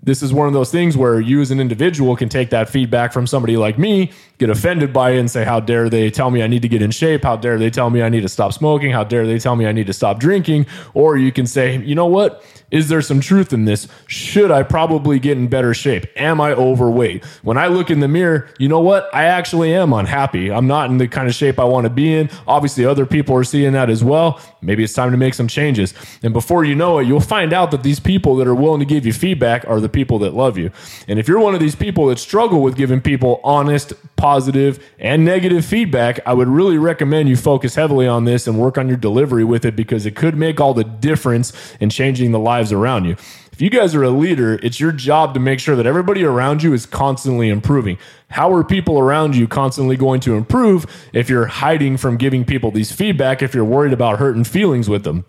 this 0.00 0.22
is 0.22 0.32
one 0.32 0.46
of 0.46 0.52
those 0.52 0.70
things 0.70 0.96
where 0.96 1.20
you 1.20 1.40
as 1.40 1.50
an 1.50 1.60
individual 1.60 2.14
can 2.16 2.28
take 2.28 2.50
that 2.50 2.68
feedback 2.68 3.12
from 3.12 3.26
somebody 3.26 3.56
like 3.56 3.78
me, 3.78 4.12
get 4.38 4.48
offended 4.48 4.92
by 4.92 5.10
it 5.10 5.18
and 5.18 5.30
say, 5.30 5.44
How 5.44 5.60
dare 5.60 5.90
they 5.90 6.10
tell 6.10 6.30
me 6.30 6.42
I 6.42 6.46
need 6.46 6.62
to 6.62 6.68
get 6.68 6.82
in 6.82 6.90
shape? 6.90 7.24
How 7.24 7.36
dare 7.36 7.58
they 7.58 7.70
tell 7.70 7.90
me 7.90 8.02
I 8.02 8.08
need 8.08 8.20
to 8.20 8.28
stop 8.28 8.52
smoking? 8.52 8.92
How 8.92 9.04
dare 9.04 9.26
they 9.26 9.38
tell 9.38 9.56
me 9.56 9.66
I 9.66 9.72
need 9.72 9.86
to 9.88 9.92
stop 9.92 10.20
drinking? 10.20 10.66
Or 10.94 11.16
you 11.16 11.32
can 11.32 11.46
say, 11.46 11.78
You 11.78 11.94
know 11.94 12.06
what? 12.06 12.44
Is 12.70 12.88
there 12.88 13.00
some 13.00 13.20
truth 13.20 13.54
in 13.54 13.64
this? 13.64 13.88
Should 14.06 14.50
I 14.50 14.62
probably 14.62 15.18
get 15.18 15.38
in 15.38 15.48
better 15.48 15.72
shape? 15.72 16.06
Am 16.16 16.38
I 16.38 16.52
overweight? 16.52 17.24
When 17.42 17.56
I 17.56 17.68
look 17.68 17.90
in 17.90 18.00
the 18.00 18.08
mirror, 18.08 18.50
you 18.58 18.68
know 18.68 18.80
what? 18.80 19.08
I 19.14 19.24
actually 19.24 19.74
am 19.74 19.94
unhappy. 19.94 20.52
I'm 20.52 20.66
not 20.66 20.90
in 20.90 20.98
the 20.98 21.08
kind 21.08 21.28
of 21.28 21.34
shape 21.34 21.58
I 21.58 21.64
want 21.64 21.84
to 21.84 21.90
be 21.90 22.12
in. 22.12 22.28
Obviously, 22.46 22.84
other 22.84 23.06
people 23.06 23.34
are 23.36 23.44
seeing 23.44 23.72
that 23.72 23.88
as 23.88 24.04
well. 24.04 24.38
Maybe 24.60 24.84
it's 24.84 24.92
time 24.92 25.12
to 25.12 25.16
make 25.16 25.32
some 25.32 25.48
changes. 25.48 25.94
And 26.22 26.34
before 26.34 26.64
you 26.64 26.74
know 26.74 26.98
it, 26.98 27.06
you'll 27.06 27.20
find 27.20 27.54
out 27.54 27.70
that 27.70 27.82
these 27.82 28.00
people 28.00 28.36
that 28.36 28.46
are 28.46 28.54
willing 28.54 28.80
to 28.80 28.86
give 28.86 29.06
you 29.06 29.14
feedback 29.14 29.66
are 29.66 29.77
the 29.80 29.88
people 29.88 30.18
that 30.20 30.34
love 30.34 30.58
you. 30.58 30.70
And 31.06 31.18
if 31.18 31.28
you're 31.28 31.40
one 31.40 31.54
of 31.54 31.60
these 31.60 31.76
people 31.76 32.06
that 32.06 32.18
struggle 32.18 32.62
with 32.62 32.76
giving 32.76 33.00
people 33.00 33.40
honest, 33.44 33.92
positive, 34.16 34.84
and 34.98 35.24
negative 35.24 35.64
feedback, 35.64 36.20
I 36.26 36.34
would 36.34 36.48
really 36.48 36.78
recommend 36.78 37.28
you 37.28 37.36
focus 37.36 37.74
heavily 37.74 38.06
on 38.06 38.24
this 38.24 38.46
and 38.46 38.58
work 38.58 38.78
on 38.78 38.88
your 38.88 38.96
delivery 38.96 39.44
with 39.44 39.64
it 39.64 39.76
because 39.76 40.06
it 40.06 40.16
could 40.16 40.36
make 40.36 40.60
all 40.60 40.74
the 40.74 40.84
difference 40.84 41.52
in 41.80 41.90
changing 41.90 42.32
the 42.32 42.38
lives 42.38 42.72
around 42.72 43.04
you. 43.04 43.16
If 43.58 43.62
you 43.62 43.70
guys 43.70 43.92
are 43.96 44.04
a 44.04 44.10
leader, 44.10 44.60
it's 44.62 44.78
your 44.78 44.92
job 44.92 45.34
to 45.34 45.40
make 45.40 45.58
sure 45.58 45.74
that 45.74 45.84
everybody 45.84 46.22
around 46.22 46.62
you 46.62 46.72
is 46.74 46.86
constantly 46.86 47.48
improving. 47.48 47.98
How 48.30 48.52
are 48.52 48.62
people 48.62 49.00
around 49.00 49.34
you 49.34 49.48
constantly 49.48 49.96
going 49.96 50.20
to 50.20 50.36
improve 50.36 50.86
if 51.12 51.28
you're 51.28 51.46
hiding 51.46 51.96
from 51.96 52.18
giving 52.18 52.44
people 52.44 52.70
these 52.70 52.92
feedback, 52.92 53.42
if 53.42 53.56
you're 53.56 53.64
worried 53.64 53.92
about 53.92 54.20
hurting 54.20 54.44
feelings 54.44 54.88
with 54.88 55.02
them? 55.02 55.24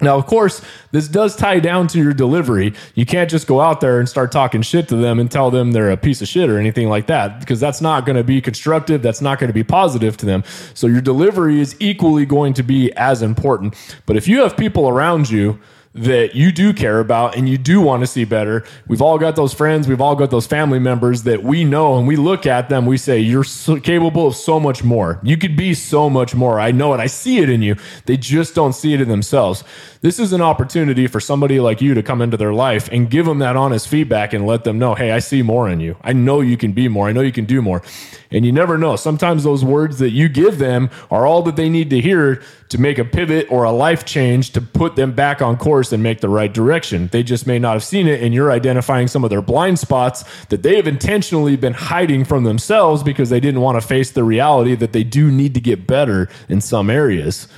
Now, 0.00 0.18
of 0.18 0.26
course, 0.26 0.60
this 0.92 1.08
does 1.08 1.36
tie 1.36 1.58
down 1.58 1.86
to 1.88 1.98
your 1.98 2.12
delivery. 2.12 2.74
You 2.94 3.06
can't 3.06 3.30
just 3.30 3.46
go 3.46 3.62
out 3.62 3.80
there 3.80 3.98
and 3.98 4.06
start 4.06 4.30
talking 4.30 4.60
shit 4.60 4.88
to 4.88 4.96
them 4.96 5.18
and 5.18 5.30
tell 5.30 5.50
them 5.50 5.72
they're 5.72 5.90
a 5.90 5.96
piece 5.96 6.20
of 6.20 6.28
shit 6.28 6.50
or 6.50 6.58
anything 6.58 6.90
like 6.90 7.06
that, 7.06 7.40
because 7.40 7.60
that's 7.60 7.80
not 7.80 8.04
going 8.04 8.16
to 8.16 8.24
be 8.24 8.42
constructive. 8.42 9.00
That's 9.00 9.22
not 9.22 9.38
going 9.38 9.48
to 9.48 9.54
be 9.54 9.64
positive 9.64 10.18
to 10.18 10.26
them. 10.26 10.44
So, 10.74 10.86
your 10.86 11.00
delivery 11.00 11.60
is 11.60 11.76
equally 11.80 12.26
going 12.26 12.52
to 12.54 12.62
be 12.62 12.92
as 12.92 13.22
important. 13.22 13.74
But 14.04 14.16
if 14.16 14.28
you 14.28 14.42
have 14.42 14.56
people 14.56 14.86
around 14.86 15.30
you 15.30 15.58
that 15.96 16.34
you 16.34 16.52
do 16.52 16.74
care 16.74 17.00
about 17.00 17.36
and 17.36 17.48
you 17.48 17.56
do 17.56 17.80
want 17.80 18.02
to 18.02 18.06
see 18.06 18.24
better. 18.24 18.64
We've 18.86 19.00
all 19.00 19.18
got 19.18 19.34
those 19.34 19.54
friends, 19.54 19.88
we've 19.88 20.00
all 20.00 20.14
got 20.14 20.30
those 20.30 20.46
family 20.46 20.78
members 20.78 21.22
that 21.22 21.42
we 21.42 21.64
know 21.64 21.96
and 21.96 22.06
we 22.06 22.16
look 22.16 22.44
at 22.44 22.68
them, 22.68 22.84
we 22.84 22.98
say, 22.98 23.18
You're 23.18 23.44
so 23.44 23.80
capable 23.80 24.26
of 24.26 24.36
so 24.36 24.60
much 24.60 24.84
more. 24.84 25.18
You 25.22 25.36
could 25.38 25.56
be 25.56 25.72
so 25.72 26.10
much 26.10 26.34
more. 26.34 26.60
I 26.60 26.70
know 26.70 26.92
it. 26.92 27.00
I 27.00 27.06
see 27.06 27.38
it 27.38 27.48
in 27.48 27.62
you. 27.62 27.76
They 28.04 28.18
just 28.18 28.54
don't 28.54 28.74
see 28.74 28.92
it 28.92 29.00
in 29.00 29.08
themselves. 29.08 29.64
This 30.02 30.18
is 30.18 30.32
an 30.32 30.42
opportunity 30.42 31.06
for 31.06 31.18
somebody 31.18 31.60
like 31.60 31.80
you 31.80 31.94
to 31.94 32.02
come 32.02 32.20
into 32.20 32.36
their 32.36 32.52
life 32.52 32.88
and 32.92 33.10
give 33.10 33.24
them 33.24 33.38
that 33.38 33.56
honest 33.56 33.88
feedback 33.88 34.34
and 34.34 34.46
let 34.46 34.64
them 34.64 34.78
know, 34.78 34.94
Hey, 34.94 35.12
I 35.12 35.18
see 35.18 35.40
more 35.42 35.68
in 35.68 35.80
you. 35.80 35.96
I 36.02 36.12
know 36.12 36.42
you 36.42 36.58
can 36.58 36.72
be 36.72 36.88
more. 36.88 37.08
I 37.08 37.12
know 37.12 37.22
you 37.22 37.32
can 37.32 37.46
do 37.46 37.62
more. 37.62 37.82
And 38.30 38.44
you 38.44 38.52
never 38.52 38.76
know. 38.76 38.96
Sometimes 38.96 39.44
those 39.44 39.64
words 39.64 39.98
that 39.98 40.10
you 40.10 40.28
give 40.28 40.58
them 40.58 40.90
are 41.10 41.26
all 41.26 41.42
that 41.42 41.56
they 41.56 41.70
need 41.70 41.88
to 41.90 42.00
hear 42.00 42.42
to 42.68 42.78
make 42.78 42.98
a 42.98 43.04
pivot 43.04 43.46
or 43.50 43.64
a 43.64 43.70
life 43.70 44.04
change 44.04 44.50
to 44.52 44.60
put 44.60 44.96
them 44.96 45.12
back 45.12 45.40
on 45.40 45.56
course 45.56 45.92
and 45.92 46.02
make 46.02 46.20
the 46.20 46.28
right 46.28 46.52
direction. 46.52 47.08
They 47.08 47.22
just 47.22 47.46
may 47.46 47.58
not 47.58 47.74
have 47.74 47.84
seen 47.84 48.08
it, 48.08 48.22
and 48.22 48.34
you're 48.34 48.50
identifying 48.50 49.08
some 49.08 49.24
of 49.24 49.30
their 49.30 49.42
blind 49.42 49.78
spots 49.78 50.24
that 50.46 50.62
they 50.62 50.76
have 50.76 50.86
intentionally 50.86 51.56
been 51.56 51.74
hiding 51.74 52.24
from 52.24 52.44
themselves 52.44 53.02
because 53.02 53.30
they 53.30 53.40
didn't 53.40 53.60
want 53.60 53.80
to 53.80 53.86
face 53.86 54.10
the 54.10 54.24
reality 54.24 54.74
that 54.74 54.92
they 54.92 55.04
do 55.04 55.30
need 55.30 55.54
to 55.54 55.60
get 55.60 55.86
better 55.86 56.28
in 56.48 56.60
some 56.60 56.90
areas. 56.90 57.48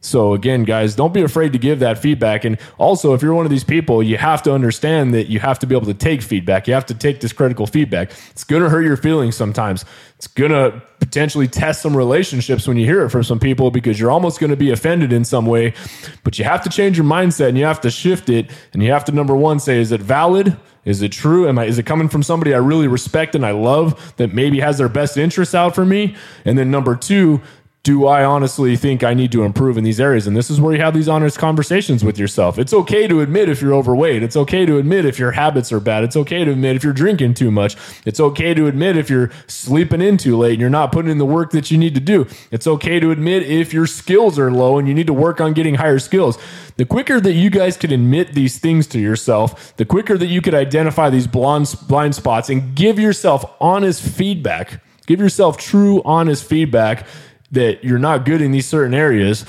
So 0.00 0.32
again, 0.32 0.64
guys, 0.64 0.94
don't 0.94 1.12
be 1.12 1.22
afraid 1.22 1.52
to 1.52 1.58
give 1.58 1.80
that 1.80 1.98
feedback. 1.98 2.44
And 2.44 2.58
also, 2.78 3.14
if 3.14 3.22
you're 3.22 3.34
one 3.34 3.46
of 3.46 3.50
these 3.50 3.64
people, 3.64 4.02
you 4.02 4.16
have 4.16 4.42
to 4.44 4.52
understand 4.52 5.12
that 5.14 5.28
you 5.28 5.40
have 5.40 5.58
to 5.58 5.66
be 5.66 5.74
able 5.74 5.86
to 5.86 5.94
take 5.94 6.22
feedback. 6.22 6.68
You 6.68 6.74
have 6.74 6.86
to 6.86 6.94
take 6.94 7.20
this 7.20 7.32
critical 7.32 7.66
feedback. 7.66 8.12
It's 8.30 8.44
going 8.44 8.62
to 8.62 8.68
hurt 8.68 8.82
your 8.82 8.96
feelings 8.96 9.36
sometimes. 9.36 9.84
It's 10.16 10.28
going 10.28 10.52
to 10.52 10.82
potentially 11.00 11.48
test 11.48 11.82
some 11.82 11.96
relationships 11.96 12.68
when 12.68 12.76
you 12.76 12.84
hear 12.84 13.04
it 13.04 13.10
from 13.10 13.24
some 13.24 13.40
people 13.40 13.70
because 13.70 13.98
you're 13.98 14.10
almost 14.10 14.40
going 14.40 14.50
to 14.50 14.56
be 14.56 14.70
offended 14.70 15.12
in 15.12 15.24
some 15.24 15.46
way. 15.46 15.74
But 16.22 16.38
you 16.38 16.44
have 16.44 16.62
to 16.62 16.70
change 16.70 16.96
your 16.96 17.06
mindset 17.06 17.48
and 17.48 17.58
you 17.58 17.64
have 17.64 17.80
to 17.80 17.90
shift 17.90 18.28
it. 18.28 18.50
And 18.72 18.82
you 18.82 18.92
have 18.92 19.04
to, 19.06 19.12
number 19.12 19.34
one, 19.34 19.58
say, 19.58 19.80
is 19.80 19.90
it 19.90 20.00
valid? 20.00 20.56
Is 20.84 21.02
it 21.02 21.12
true? 21.12 21.46
Am 21.46 21.58
I, 21.58 21.66
is 21.66 21.78
it 21.78 21.84
coming 21.84 22.08
from 22.08 22.22
somebody 22.22 22.54
I 22.54 22.58
really 22.58 22.88
respect 22.88 23.34
and 23.34 23.44
I 23.44 23.50
love 23.50 24.14
that 24.16 24.32
maybe 24.32 24.60
has 24.60 24.78
their 24.78 24.88
best 24.88 25.18
interests 25.18 25.54
out 25.54 25.74
for 25.74 25.84
me? 25.84 26.16
And 26.46 26.56
then 26.56 26.70
number 26.70 26.96
two, 26.96 27.42
do 27.88 28.06
I 28.06 28.22
honestly 28.22 28.76
think 28.76 29.02
I 29.02 29.14
need 29.14 29.32
to 29.32 29.44
improve 29.44 29.78
in 29.78 29.82
these 29.82 29.98
areas? 29.98 30.26
And 30.26 30.36
this 30.36 30.50
is 30.50 30.60
where 30.60 30.74
you 30.74 30.82
have 30.82 30.92
these 30.92 31.08
honest 31.08 31.38
conversations 31.38 32.04
with 32.04 32.18
yourself. 32.18 32.58
It's 32.58 32.74
okay 32.74 33.08
to 33.08 33.22
admit 33.22 33.48
if 33.48 33.62
you're 33.62 33.72
overweight. 33.72 34.22
It's 34.22 34.36
okay 34.36 34.66
to 34.66 34.76
admit 34.76 35.06
if 35.06 35.18
your 35.18 35.30
habits 35.30 35.72
are 35.72 35.80
bad. 35.80 36.04
It's 36.04 36.14
okay 36.14 36.44
to 36.44 36.50
admit 36.50 36.76
if 36.76 36.84
you're 36.84 36.92
drinking 36.92 37.32
too 37.32 37.50
much. 37.50 37.78
It's 38.04 38.20
okay 38.20 38.52
to 38.52 38.66
admit 38.66 38.98
if 38.98 39.08
you're 39.08 39.30
sleeping 39.46 40.02
in 40.02 40.18
too 40.18 40.36
late 40.36 40.52
and 40.52 40.60
you're 40.60 40.68
not 40.68 40.92
putting 40.92 41.10
in 41.10 41.16
the 41.16 41.24
work 41.24 41.52
that 41.52 41.70
you 41.70 41.78
need 41.78 41.94
to 41.94 42.00
do. 42.00 42.26
It's 42.50 42.66
okay 42.66 43.00
to 43.00 43.10
admit 43.10 43.44
if 43.44 43.72
your 43.72 43.86
skills 43.86 44.38
are 44.38 44.50
low 44.50 44.76
and 44.76 44.86
you 44.86 44.92
need 44.92 45.06
to 45.06 45.14
work 45.14 45.40
on 45.40 45.54
getting 45.54 45.76
higher 45.76 45.98
skills. 45.98 46.38
The 46.76 46.84
quicker 46.84 47.22
that 47.22 47.32
you 47.32 47.48
guys 47.48 47.78
can 47.78 47.90
admit 47.90 48.34
these 48.34 48.58
things 48.58 48.86
to 48.88 48.98
yourself, 48.98 49.74
the 49.78 49.86
quicker 49.86 50.18
that 50.18 50.26
you 50.26 50.42
could 50.42 50.54
identify 50.54 51.08
these 51.08 51.26
blind, 51.26 51.68
spots 51.68 52.50
and 52.50 52.74
give 52.74 52.98
yourself 52.98 53.50
honest 53.62 54.02
feedback. 54.02 54.82
Give 55.06 55.20
yourself 55.20 55.56
true, 55.56 56.02
honest 56.04 56.44
feedback 56.44 57.06
that 57.50 57.84
you're 57.84 57.98
not 57.98 58.24
good 58.24 58.40
in 58.40 58.52
these 58.52 58.66
certain 58.66 58.94
areas, 58.94 59.44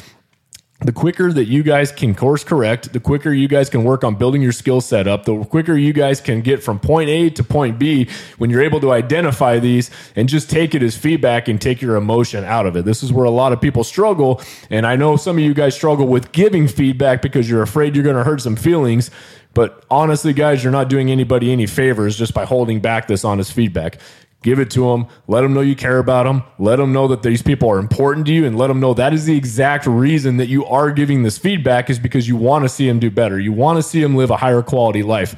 the 0.82 0.94
quicker 0.94 1.34
that 1.34 1.46
you 1.46 1.62
guys 1.62 1.92
can 1.92 2.16
course 2.16 2.46
correct, 2.46 2.94
the 2.94 3.02
quicker 3.02 3.34
you 3.34 3.50
guys 3.50 3.70
can 3.70 3.84
work 3.84 4.06
on 4.06 4.16
building 4.16 4.42
your 4.42 4.54
skill 4.54 4.80
set 4.80 5.10
up, 5.10 5.26
the 5.26 5.44
quicker 5.44 5.76
you 5.76 5.92
guys 5.92 6.22
can 6.22 6.40
get 6.40 6.64
from 6.64 6.80
point 6.80 7.10
A 7.10 7.30
to 7.32 7.44
point 7.44 7.78
B 7.78 8.08
when 8.38 8.50
you're 8.50 8.62
able 8.62 8.80
to 8.80 8.94
identify 8.94 9.60
these 9.60 9.92
and 10.16 10.30
just 10.30 10.50
take 10.50 10.74
it 10.74 10.82
as 10.82 10.96
feedback 10.96 11.50
and 11.50 11.62
take 11.62 11.82
your 11.82 11.98
emotion 11.98 12.46
out 12.46 12.66
of 12.66 12.78
it. 12.78 12.86
This 12.86 13.04
is 13.04 13.12
where 13.12 13.26
a 13.26 13.30
lot 13.30 13.52
of 13.52 13.60
people 13.60 13.84
struggle. 13.84 14.42
And 14.70 14.88
I 14.88 14.96
know 14.96 15.18
some 15.18 15.38
of 15.38 15.44
you 15.44 15.54
guys 15.54 15.76
struggle 15.76 16.08
with 16.08 16.32
giving 16.32 16.66
feedback 16.70 17.22
because 17.22 17.50
you're 17.50 17.62
afraid 17.62 17.94
you're 17.94 18.06
going 18.06 18.16
to 18.16 18.24
hurt 18.24 18.40
some 18.40 18.56
feelings. 18.56 19.12
But 19.54 19.84
honestly, 19.92 20.32
guys, 20.32 20.64
you're 20.64 20.72
not 20.72 20.88
doing 20.88 21.12
anybody 21.12 21.52
any 21.52 21.66
favors 21.66 22.18
just 22.18 22.34
by 22.34 22.46
holding 22.46 22.80
back 22.80 23.08
this 23.08 23.26
honest 23.26 23.52
feedback. 23.52 23.98
Give 24.42 24.60
it 24.60 24.72
to 24.72 24.92
them. 24.92 25.08
Let 25.28 25.42
them 25.42 25.54
know 25.54 25.60
you 25.60 25.76
care 25.76 26.00
about 26.00 26.24
them. 26.24 26.44
Let 26.58 26.78
them 26.78 26.94
know 26.94 27.10
that 27.10 27.24
these 27.24 27.42
people 27.42 27.70
are 27.70 27.78
important 27.78 28.26
to 28.28 28.34
you 28.34 28.46
and 28.46 28.58
let 28.58 28.68
them 28.68 28.80
know 28.80 28.94
that 28.94 29.14
is 29.14 29.26
the 29.26 29.36
exact 29.36 29.86
reason 29.86 30.38
that 30.38 30.48
you 30.48 30.66
are 30.66 30.92
giving 30.92 31.24
this 31.24 31.38
feedback 31.38 31.90
is 31.90 32.00
because 32.00 32.28
you 32.28 32.38
want 32.38 32.64
to 32.64 32.70
see 32.70 32.88
them 32.88 33.00
do 33.00 33.12
better. 33.12 33.38
You 33.38 33.52
want 33.52 33.78
to 33.78 33.84
see 33.84 34.02
them 34.02 34.16
live 34.16 34.30
a 34.30 34.38
higher 34.38 34.62
quality 34.62 35.04
life. 35.04 35.36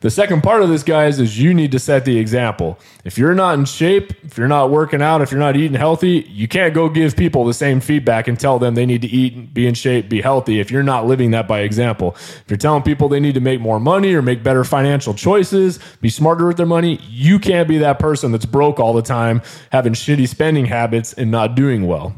The 0.00 0.08
second 0.10 0.42
part 0.42 0.62
of 0.62 0.70
this, 0.70 0.82
guys, 0.82 1.20
is 1.20 1.38
you 1.38 1.52
need 1.52 1.72
to 1.72 1.78
set 1.78 2.06
the 2.06 2.18
example. 2.18 2.78
If 3.04 3.18
you're 3.18 3.34
not 3.34 3.58
in 3.58 3.66
shape, 3.66 4.14
if 4.24 4.38
you're 4.38 4.48
not 4.48 4.70
working 4.70 5.02
out, 5.02 5.20
if 5.20 5.30
you're 5.30 5.38
not 5.40 5.56
eating 5.56 5.76
healthy, 5.76 6.26
you 6.30 6.48
can't 6.48 6.72
go 6.72 6.88
give 6.88 7.18
people 7.18 7.44
the 7.44 7.52
same 7.52 7.80
feedback 7.80 8.26
and 8.26 8.40
tell 8.40 8.58
them 8.58 8.74
they 8.74 8.86
need 8.86 9.02
to 9.02 9.08
eat, 9.08 9.52
be 9.52 9.66
in 9.66 9.74
shape, 9.74 10.08
be 10.08 10.22
healthy 10.22 10.58
if 10.58 10.70
you're 10.70 10.82
not 10.82 11.06
living 11.06 11.32
that 11.32 11.46
by 11.46 11.60
example. 11.60 12.12
If 12.16 12.44
you're 12.48 12.56
telling 12.56 12.82
people 12.82 13.10
they 13.10 13.20
need 13.20 13.34
to 13.34 13.40
make 13.40 13.60
more 13.60 13.78
money 13.78 14.14
or 14.14 14.22
make 14.22 14.42
better 14.42 14.64
financial 14.64 15.12
choices, 15.12 15.78
be 16.00 16.08
smarter 16.08 16.46
with 16.46 16.56
their 16.56 16.64
money, 16.64 16.98
you 17.06 17.38
can't 17.38 17.68
be 17.68 17.76
that 17.76 17.98
person 17.98 18.32
that's 18.32 18.46
broke 18.46 18.80
all 18.80 18.94
the 18.94 19.02
time, 19.02 19.42
having 19.70 19.92
shitty 19.92 20.28
spending 20.28 20.64
habits 20.64 21.12
and 21.12 21.30
not 21.30 21.54
doing 21.54 21.86
well. 21.86 22.16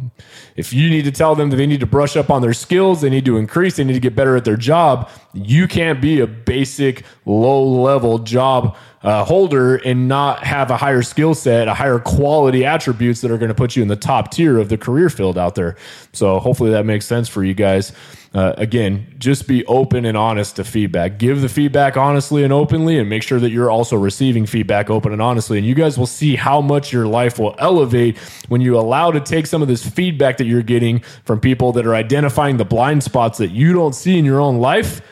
If 0.55 0.73
you 0.73 0.89
need 0.89 1.05
to 1.05 1.13
tell 1.13 1.35
them 1.35 1.51
that 1.51 1.57
they 1.57 1.67
need 1.67 1.81
to 1.81 1.87
brush 1.87 2.17
up 2.17 2.31
on 2.31 2.43
their 2.43 2.53
skills, 2.53 3.01
they 3.01 3.11
need 3.11 3.25
to 3.25 3.39
increase, 3.39 3.77
they 3.77 3.85
need 3.85 3.95
to 3.95 4.01
get 4.01 4.15
better 4.15 4.37
at 4.37 4.45
their 4.45 4.57
job, 4.57 5.11
you 5.33 5.67
can't 5.67 6.01
be 6.01 6.21
a 6.21 6.27
basic 6.27 7.05
low 7.25 7.63
level 7.73 8.19
job 8.19 8.77
uh, 9.03 9.25
holder 9.25 9.77
and 9.77 10.07
not 10.07 10.45
have 10.45 10.71
a 10.71 10.77
higher 10.77 11.03
skill 11.03 11.35
set, 11.35 11.67
a 11.69 11.75
higher 11.75 11.99
quality 11.99 12.65
attributes 12.65 13.21
that 13.21 13.31
are 13.31 13.39
going 13.39 13.49
to 13.49 13.55
put 13.55 13.75
you 13.75 13.83
in 13.83 13.89
the 13.89 13.97
top 13.97 14.31
tier 14.31 14.59
of 14.59 14.69
the 14.69 14.79
career 14.79 15.11
field 15.11 15.37
out 15.37 15.55
there. 15.55 15.77
So 16.13 16.39
hopefully 16.39 16.71
that 16.71 16.87
makes 16.87 17.07
sense 17.07 17.29
for 17.29 17.43
you 17.43 17.55
guys. 17.55 17.93
Uh, 18.35 18.55
again, 18.57 19.15
just 19.19 19.47
be 19.47 19.65
open 19.67 20.07
and 20.07 20.17
honest 20.17 20.57
to 20.57 20.65
feedback. 20.65 21.19
Give 21.19 21.43
the 21.43 21.51
feedback 21.51 21.99
honestly 21.99 22.45
and 22.45 22.53
openly, 22.53 22.99
and 22.99 23.09
make 23.11 23.23
sure 23.23 23.39
that 23.39 23.51
you're 23.51 23.71
also 23.71 23.95
receiving 23.95 24.47
feedback 24.47 24.89
open 24.89 25.13
and 25.13 25.21
honestly. 25.21 25.59
And 25.59 25.67
you 25.67 25.75
guys 25.75 25.99
will 25.99 26.07
see 26.07 26.37
how 26.37 26.63
much 26.63 26.93
your 26.95 27.07
life 27.07 27.39
will 27.39 27.55
elevate 27.59 28.17
when 28.49 28.63
you 28.63 28.79
allow 28.79 29.11
to 29.11 29.21
take 29.21 29.47
some 29.47 29.61
of 29.61 29.69
this 29.69 29.87
feedback 29.87 30.39
that 30.39 30.47
you're 30.47 30.63
getting 30.63 31.01
from 31.25 31.41
people 31.41 31.73
that 31.73 31.87
are 31.87 31.95
identifying 31.95 32.57
the 32.57 32.65
blind 32.65 33.03
spots 33.03 33.37
that 33.37 33.51
you 33.51 33.75
don't 33.75 33.95
see 33.95 34.19
in 34.19 34.25
your 34.25 34.41
own 34.41 34.59
life 34.59 35.03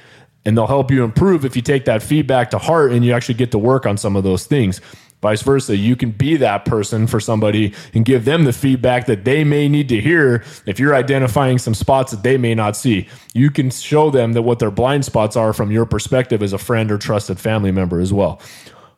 and 0.44 0.56
they'll 0.56 0.66
help 0.66 0.90
you 0.90 1.04
improve 1.04 1.44
if 1.44 1.56
you 1.56 1.62
take 1.62 1.84
that 1.84 2.02
feedback 2.02 2.50
to 2.50 2.58
heart 2.58 2.92
and 2.92 3.04
you 3.04 3.12
actually 3.12 3.34
get 3.34 3.50
to 3.50 3.58
work 3.58 3.86
on 3.86 3.96
some 3.96 4.16
of 4.16 4.24
those 4.24 4.46
things. 4.46 4.80
Vice 5.22 5.42
versa, 5.42 5.76
you 5.76 5.96
can 5.96 6.10
be 6.10 6.36
that 6.38 6.64
person 6.64 7.06
for 7.06 7.20
somebody 7.20 7.74
and 7.92 8.06
give 8.06 8.24
them 8.24 8.44
the 8.44 8.52
feedback 8.54 9.04
that 9.04 9.24
they 9.24 9.44
may 9.44 9.68
need 9.68 9.86
to 9.90 10.00
hear 10.00 10.42
if 10.64 10.80
you're 10.80 10.94
identifying 10.94 11.58
some 11.58 11.74
spots 11.74 12.10
that 12.10 12.22
they 12.22 12.38
may 12.38 12.54
not 12.54 12.74
see. 12.74 13.06
You 13.34 13.50
can 13.50 13.70
show 13.70 14.10
them 14.10 14.32
that 14.32 14.42
what 14.42 14.60
their 14.60 14.70
blind 14.70 15.04
spots 15.04 15.36
are 15.36 15.52
from 15.52 15.70
your 15.70 15.84
perspective 15.84 16.42
as 16.42 16.54
a 16.54 16.58
friend 16.58 16.90
or 16.90 16.96
trusted 16.96 17.38
family 17.38 17.70
member 17.70 18.00
as 18.00 18.14
well. 18.14 18.40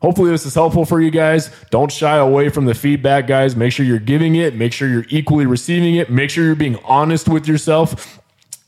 Hopefully, 0.00 0.30
this 0.30 0.46
is 0.46 0.54
helpful 0.54 0.84
for 0.84 1.00
you 1.00 1.10
guys. 1.10 1.50
Don't 1.70 1.90
shy 1.90 2.16
away 2.16 2.48
from 2.48 2.66
the 2.66 2.74
feedback, 2.74 3.28
guys. 3.28 3.54
Make 3.54 3.72
sure 3.72 3.86
you're 3.86 4.00
giving 4.00 4.34
it, 4.34 4.54
make 4.54 4.72
sure 4.72 4.88
you're 4.88 5.06
equally 5.10 5.46
receiving 5.46 5.94
it, 5.96 6.10
make 6.10 6.30
sure 6.30 6.44
you're 6.44 6.56
being 6.56 6.78
honest 6.84 7.28
with 7.28 7.46
yourself 7.46 8.21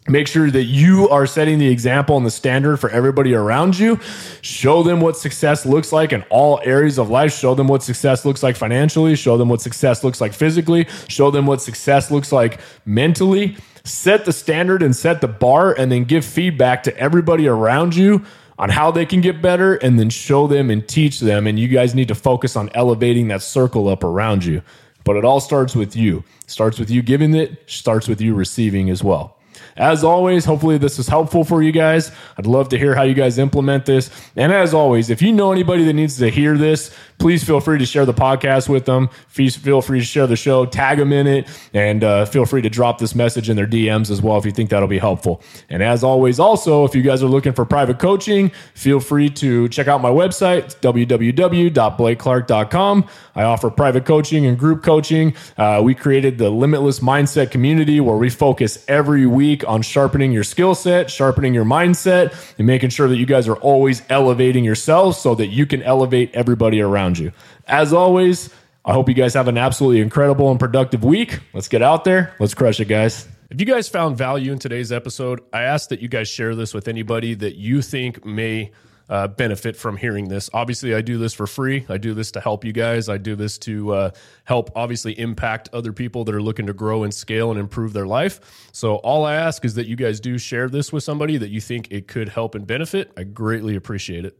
Make 0.07 0.27
sure 0.27 0.51
that 0.51 0.65
you 0.65 1.09
are 1.09 1.27
setting 1.27 1.59
the 1.59 1.69
example 1.69 2.19
and 2.19 2.27
the 2.27 2.31
standard 2.31 2.77
for 2.77 2.91
everybody 2.91 3.35
around 3.35 3.79
you. 3.79 3.99
Show 4.43 4.83
them 4.83 5.01
what 5.01 5.17
success 5.17 5.65
looks 5.65 5.93
like 5.93 6.13
in 6.13 6.23
all 6.29 6.61
areas 6.63 6.99
of 6.99 7.09
life. 7.09 7.33
Show 7.33 7.55
them 7.55 7.69
what 7.69 7.83
success 7.83 8.27
looks 8.27 8.43
like 8.43 8.55
financially. 8.55 9.17
Show 9.17 9.39
them 9.39 9.49
what 9.49 9.63
success 9.63 10.05
looks 10.05 10.21
like 10.21 10.35
physically. 10.35 10.87
Show 11.09 11.31
them 11.31 11.47
what 11.47 11.63
success 11.63 12.11
looks 12.11 12.33
like 12.33 12.61
mentally. 12.85 13.57
Set 13.85 14.27
the 14.27 14.33
standard 14.33 14.83
and 14.83 14.95
set 14.95 15.23
the 15.23 15.29
bar, 15.29 15.73
and 15.73 15.91
then 15.91 16.05
give 16.05 16.25
feedback 16.25 16.83
to 16.83 16.97
everybody 16.99 17.49
around 17.49 17.97
you 17.97 18.25
on 18.59 18.69
how 18.69 18.91
they 18.91 19.07
can 19.07 19.23
get 19.23 19.41
better, 19.41 19.75
and 19.77 19.99
then 19.99 20.11
show 20.11 20.47
them 20.47 20.71
and 20.71 20.87
teach 20.87 21.21
them. 21.21 21.47
And 21.47 21.59
you 21.59 21.69
guys 21.69 21.95
need 21.95 22.09
to 22.09 22.15
focus 22.15 22.57
on 22.57 22.69
elevating 22.75 23.29
that 23.29 23.41
circle 23.41 23.89
up 23.89 24.05
around 24.05 24.45
you. 24.45 24.63
But 25.05 25.17
it 25.17 25.25
all 25.25 25.41
starts 25.41 25.75
with 25.75 25.97
you. 25.97 26.25
Starts 26.47 26.79
with 26.79 26.91
you 26.91 27.01
giving 27.01 27.35
it, 27.35 27.63
starts 27.67 28.07
with 28.07 28.21
you 28.21 28.35
receiving 28.35 28.91
as 28.91 29.03
well. 29.03 29.34
As 29.77 30.05
always, 30.05 30.45
hopefully 30.45 30.79
this 30.79 30.99
is 30.99 31.09
helpful 31.09 31.45
for 31.45 31.63
you 31.63 31.73
guys. 31.73 32.13
I'd 32.39 32.47
love 32.47 32.69
to 32.71 32.79
hear 32.79 32.95
how 32.95 33.03
you 33.03 33.15
guys 33.15 33.39
implement 33.39 33.87
this. 33.87 34.11
And 34.37 34.53
as 34.53 34.73
always, 34.73 35.11
if 35.11 35.21
you 35.21 35.33
know 35.33 35.53
anybody 35.53 35.85
that 35.85 35.95
needs 35.95 36.19
to 36.19 36.31
hear 36.31 36.57
this, 36.57 36.95
please 37.25 37.43
feel 37.43 37.59
free 37.59 37.79
to 37.79 37.87
share 37.87 38.05
the 38.05 38.13
podcast 38.13 38.69
with 38.69 38.85
them. 38.85 39.09
Please 39.35 39.57
Feel 39.57 39.81
free 39.81 40.01
to 40.01 40.05
share 40.05 40.27
the 40.27 40.37
show, 40.37 40.67
tag 40.67 40.99
them 40.99 41.11
in 41.11 41.27
it, 41.27 41.49
and 41.73 42.05
uh, 42.05 42.27
feel 42.27 42.45
free 42.45 42.61
to 42.61 42.69
drop 42.69 42.99
this 42.99 43.15
message 43.15 43.49
in 43.49 43.57
their 43.57 43.67
DMs 43.67 44.11
as 44.11 44.21
well 44.21 44.37
if 44.37 44.45
you 44.45 44.53
think 44.53 44.69
that'll 44.69 44.87
be 44.87 44.99
helpful. 44.99 45.43
And 45.71 45.83
as 45.83 46.05
always, 46.05 46.39
also, 46.39 46.85
if 46.85 46.95
you 46.95 47.01
guys 47.01 47.23
are 47.23 47.29
looking 47.29 47.55
for 47.55 47.65
private 47.65 47.99
coaching, 47.99 48.51
feel 48.75 49.01
free 49.01 49.31
to 49.31 49.71
check 49.71 49.89
out 49.89 50.03
my 50.03 50.11
website, 50.11 50.79
www.blakeclark.com. 50.81 53.09
I 53.37 53.43
offer 53.43 53.71
private 53.71 54.05
coaching 54.05 54.45
and 54.45 54.59
group 54.59 54.83
coaching. 54.83 55.35
Uh, 55.57 55.81
we 55.83 55.95
created 55.95 56.37
the 56.37 56.51
Limitless 56.51 57.01
Mindset 57.01 57.51
community 57.51 58.01
where 58.01 58.17
we 58.17 58.29
focus 58.29 58.85
every 58.87 59.27
week 59.27 59.67
on 59.67 59.81
sharpening 59.81 60.31
your 60.31 60.45
skill 60.45 60.75
set, 60.75 61.11
sharpening 61.11 61.55
your 61.55 61.65
mindset, 61.65 62.55
and 62.59 62.67
making 62.67 62.91
sure 62.91 63.09
that 63.09 63.17
you 63.17 63.25
guys 63.25 63.49
are 63.49 63.57
always 63.57 64.03
elevating 64.11 64.63
yourselves 64.63 65.17
so 65.17 65.35
that 65.35 65.47
you 65.47 65.65
can 65.65 65.83
elevate 65.83 66.31
everybody 66.35 66.83
around 67.15 67.25
you. 67.25 67.33
As 67.67 67.93
always, 67.93 68.51
I 68.85 68.93
hope 68.93 69.09
you 69.09 69.15
guys 69.15 69.35
have 69.35 69.49
an 69.49 69.59
absolutely 69.59 70.01
incredible 70.01 70.51
and 70.51 70.61
productive 70.61 71.05
week. 71.05 71.41
Let's 71.53 71.69
get 71.69 71.83
out 71.83 72.05
there. 72.05 72.35
Let's 72.39 72.55
crush 72.55 72.81
it, 72.81 72.87
guys. 72.87 73.29
If 73.51 73.61
you 73.61 73.67
guys 73.67 73.89
found 73.89 74.17
value 74.19 74.53
in 74.53 74.59
today's 74.59 74.91
episode, 74.91 75.41
I 75.53 75.63
ask 75.63 75.89
that 75.91 76.01
you 76.01 76.09
guys 76.09 76.29
share 76.29 76.55
this 76.55 76.75
with 76.75 76.89
anybody 76.89 77.35
that 77.35 77.55
you 77.57 77.83
think 77.83 78.25
may 78.25 78.73
uh, 79.09 79.29
benefit 79.29 79.77
from 79.77 79.99
hearing 79.99 80.29
this. 80.29 80.49
Obviously, 80.53 80.95
I 80.95 81.03
do 81.03 81.19
this 81.19 81.35
for 81.35 81.47
free. 81.47 81.85
I 81.89 81.99
do 81.99 82.15
this 82.15 82.33
to 82.33 82.41
help 82.41 82.65
you 82.65 82.73
guys. 82.73 83.09
I 83.09 83.19
do 83.19 83.37
this 83.37 83.59
to 83.59 83.93
uh, 83.93 84.11
help, 84.45 84.71
obviously, 84.75 85.19
impact 85.19 85.69
other 85.75 85.93
people 85.93 86.25
that 86.25 86.35
are 86.35 86.43
looking 86.43 86.67
to 86.67 86.73
grow 86.73 87.05
and 87.05 87.13
scale 87.13 87.51
and 87.51 87.61
improve 87.61 87.93
their 87.93 88.07
life. 88.07 88.69
So, 88.73 88.97
all 88.97 89.27
I 89.27 89.35
ask 89.35 89.65
is 89.65 89.75
that 89.75 89.87
you 89.87 89.95
guys 89.95 90.21
do 90.21 90.39
share 90.39 90.71
this 90.71 90.91
with 90.91 91.05
somebody 91.05 91.37
that 91.37 91.51
you 91.51 91.61
think 91.61 91.89
it 91.91 92.09
could 92.09 92.31
help 92.31 92.55
and 92.55 92.67
benefit. 92.67 93.13
I 93.17 93.25
greatly 93.25 93.77
appreciate 93.77 94.25
it. 94.25 94.39